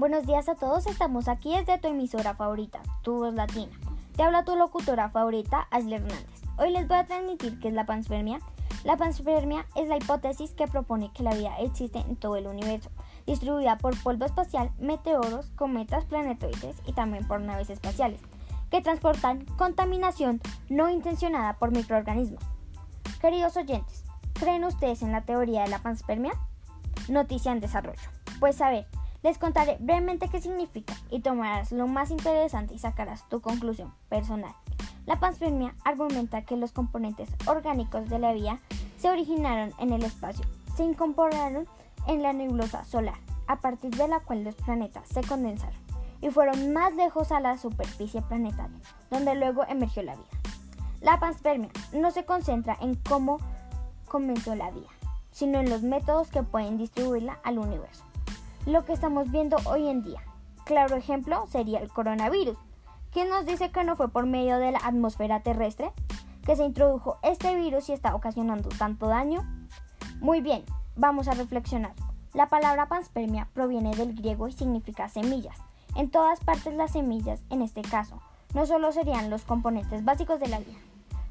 Buenos 0.00 0.26
días 0.26 0.48
a 0.48 0.54
todos, 0.54 0.86
estamos 0.86 1.28
aquí 1.28 1.54
desde 1.54 1.76
tu 1.76 1.88
emisora 1.88 2.32
favorita, 2.32 2.80
Tu 3.02 3.12
Voz 3.12 3.34
Latina. 3.34 3.78
Te 4.16 4.22
habla 4.22 4.46
tu 4.46 4.56
locutora 4.56 5.10
favorita, 5.10 5.68
Ashley 5.70 5.96
Hernández. 5.96 6.42
Hoy 6.56 6.70
les 6.70 6.88
voy 6.88 6.96
a 6.96 7.04
transmitir 7.04 7.60
qué 7.60 7.68
es 7.68 7.74
la 7.74 7.84
panspermia. 7.84 8.40
La 8.82 8.96
panspermia 8.96 9.66
es 9.76 9.88
la 9.88 9.98
hipótesis 9.98 10.52
que 10.52 10.66
propone 10.66 11.12
que 11.12 11.22
la 11.22 11.34
vida 11.34 11.54
existe 11.58 11.98
en 11.98 12.16
todo 12.16 12.36
el 12.36 12.46
universo, 12.46 12.88
distribuida 13.26 13.76
por 13.76 14.02
polvo 14.02 14.24
espacial, 14.24 14.70
meteoros, 14.78 15.50
cometas, 15.50 16.06
planetoides 16.06 16.76
y 16.86 16.94
también 16.94 17.28
por 17.28 17.42
naves 17.42 17.68
espaciales, 17.68 18.22
que 18.70 18.80
transportan 18.80 19.44
contaminación 19.58 20.40
no 20.70 20.88
intencionada 20.88 21.58
por 21.58 21.72
microorganismos. 21.72 22.42
Queridos 23.20 23.54
oyentes, 23.58 24.04
¿creen 24.32 24.64
ustedes 24.64 25.02
en 25.02 25.12
la 25.12 25.26
teoría 25.26 25.64
de 25.64 25.68
la 25.68 25.82
panspermia? 25.82 26.32
Noticia 27.10 27.52
en 27.52 27.60
desarrollo. 27.60 28.08
Pues 28.40 28.62
a 28.62 28.70
ver, 28.70 28.86
les 29.22 29.38
contaré 29.38 29.76
brevemente 29.80 30.28
qué 30.28 30.40
significa 30.40 30.94
y 31.10 31.20
tomarás 31.20 31.72
lo 31.72 31.86
más 31.86 32.10
interesante 32.10 32.74
y 32.74 32.78
sacarás 32.78 33.28
tu 33.28 33.40
conclusión 33.40 33.92
personal. 34.08 34.54
La 35.06 35.18
panspermia 35.18 35.74
argumenta 35.84 36.44
que 36.44 36.56
los 36.56 36.72
componentes 36.72 37.28
orgánicos 37.46 38.08
de 38.08 38.18
la 38.18 38.32
vida 38.32 38.58
se 38.96 39.10
originaron 39.10 39.72
en 39.78 39.92
el 39.92 40.04
espacio, 40.04 40.44
se 40.76 40.84
incorporaron 40.84 41.66
en 42.06 42.22
la 42.22 42.32
nebulosa 42.32 42.84
solar, 42.84 43.18
a 43.46 43.60
partir 43.60 43.90
de 43.90 44.08
la 44.08 44.20
cual 44.20 44.44
los 44.44 44.54
planetas 44.54 45.08
se 45.08 45.22
condensaron 45.22 45.78
y 46.22 46.30
fueron 46.30 46.72
más 46.72 46.94
lejos 46.94 47.32
a 47.32 47.40
la 47.40 47.56
superficie 47.58 48.22
planetaria, 48.22 48.78
donde 49.10 49.34
luego 49.34 49.64
emergió 49.68 50.02
la 50.02 50.16
vida. 50.16 50.28
La 51.00 51.18
panspermia 51.18 51.70
no 51.92 52.10
se 52.10 52.24
concentra 52.24 52.76
en 52.80 52.94
cómo 52.94 53.38
comenzó 54.06 54.54
la 54.54 54.70
vida, 54.70 54.88
sino 55.30 55.58
en 55.58 55.70
los 55.70 55.82
métodos 55.82 56.30
que 56.30 56.42
pueden 56.42 56.76
distribuirla 56.76 57.38
al 57.42 57.58
universo 57.58 58.09
lo 58.66 58.84
que 58.84 58.92
estamos 58.92 59.30
viendo 59.30 59.56
hoy 59.66 59.88
en 59.88 60.02
día. 60.02 60.20
Claro 60.64 60.96
ejemplo 60.96 61.46
sería 61.48 61.80
el 61.80 61.90
coronavirus. 61.90 62.58
¿Quién 63.10 63.28
nos 63.28 63.46
dice 63.46 63.70
que 63.72 63.84
no 63.84 63.96
fue 63.96 64.08
por 64.08 64.26
medio 64.26 64.58
de 64.58 64.72
la 64.72 64.78
atmósfera 64.78 65.42
terrestre 65.42 65.92
que 66.44 66.56
se 66.56 66.64
introdujo 66.64 67.18
este 67.22 67.54
virus 67.54 67.88
y 67.88 67.92
está 67.92 68.14
ocasionando 68.14 68.68
tanto 68.68 69.08
daño? 69.08 69.44
Muy 70.20 70.40
bien, 70.40 70.64
vamos 70.96 71.28
a 71.28 71.34
reflexionar. 71.34 71.92
La 72.34 72.48
palabra 72.48 72.86
panspermia 72.86 73.48
proviene 73.52 73.96
del 73.96 74.14
griego 74.14 74.46
y 74.46 74.52
significa 74.52 75.08
semillas. 75.08 75.58
En 75.96 76.10
todas 76.10 76.38
partes 76.40 76.74
las 76.74 76.92
semillas, 76.92 77.42
en 77.50 77.62
este 77.62 77.82
caso, 77.82 78.20
no 78.54 78.66
solo 78.66 78.92
serían 78.92 79.30
los 79.30 79.42
componentes 79.42 80.04
básicos 80.04 80.38
de 80.38 80.48
la 80.48 80.60
vida, 80.60 80.78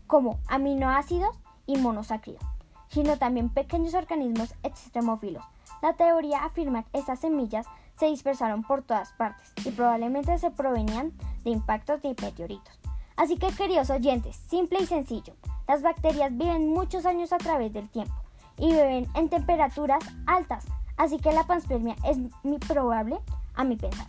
como 0.07 0.39
aminoácidos 0.47 1.37
y 1.65 1.77
monosacáridos, 1.77 2.43
sino 2.89 3.17
también 3.17 3.49
pequeños 3.49 3.93
organismos 3.93 4.53
extremófilos. 4.63 5.43
La 5.81 5.93
teoría 5.93 6.43
afirma 6.43 6.83
que 6.83 6.99
estas 6.99 7.19
semillas 7.19 7.65
se 7.97 8.07
dispersaron 8.07 8.63
por 8.63 8.81
todas 8.81 9.13
partes 9.13 9.53
y 9.65 9.71
probablemente 9.71 10.37
se 10.37 10.51
provenían 10.51 11.13
de 11.43 11.51
impactos 11.51 12.01
de 12.01 12.15
meteoritos. 12.21 12.79
Así 13.15 13.37
que 13.37 13.51
queridos 13.51 13.89
oyentes, 13.89 14.37
simple 14.47 14.79
y 14.81 14.85
sencillo, 14.85 15.33
las 15.67 15.81
bacterias 15.81 16.35
viven 16.35 16.69
muchos 16.69 17.05
años 17.05 17.33
a 17.33 17.37
través 17.37 17.73
del 17.73 17.89
tiempo 17.89 18.15
y 18.57 18.67
viven 18.67 19.07
en 19.13 19.29
temperaturas 19.29 20.03
altas, 20.25 20.65
así 20.97 21.17
que 21.17 21.33
la 21.33 21.45
panspermia 21.45 21.95
es 22.05 22.17
muy 22.43 22.59
probable 22.59 23.19
a 23.55 23.63
mi 23.63 23.75
pensar. 23.75 24.07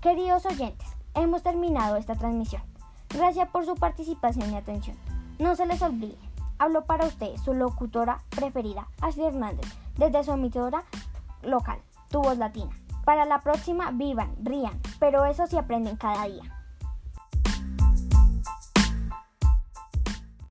Queridos 0.00 0.46
oyentes, 0.46 0.88
hemos 1.14 1.42
terminado 1.42 1.96
esta 1.96 2.14
transmisión. 2.14 2.62
Gracias 3.08 3.48
por 3.48 3.66
su 3.66 3.74
participación 3.74 4.52
y 4.52 4.56
atención. 4.56 4.96
No 5.38 5.56
se 5.56 5.66
les 5.66 5.82
olvide, 5.82 6.16
Hablo 6.58 6.84
para 6.84 7.06
ustedes, 7.06 7.42
su 7.42 7.52
locutora 7.52 8.18
preferida, 8.30 8.88
Ashley 9.02 9.26
Hernández, 9.26 9.66
desde 9.96 10.24
su 10.24 10.32
emisora 10.32 10.84
local, 11.42 11.78
Tu 12.10 12.20
Voz 12.20 12.38
Latina. 12.38 12.70
Para 13.04 13.24
la 13.26 13.40
próxima, 13.40 13.90
vivan, 13.90 14.34
rían, 14.42 14.80
pero 14.98 15.26
eso 15.26 15.46
sí 15.46 15.56
aprenden 15.56 15.96
cada 15.96 16.24
día. 16.24 16.55